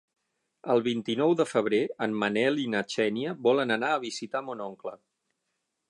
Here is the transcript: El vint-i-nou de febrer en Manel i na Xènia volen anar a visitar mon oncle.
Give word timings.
El 0.75 0.79
vint-i-nou 0.87 1.35
de 1.41 1.45
febrer 1.49 1.81
en 2.07 2.17
Manel 2.23 2.57
i 2.65 2.65
na 2.77 2.83
Xènia 2.95 3.37
volen 3.49 3.79
anar 3.79 3.93
a 3.95 4.01
visitar 4.09 4.43
mon 4.49 4.69
oncle. 4.71 4.97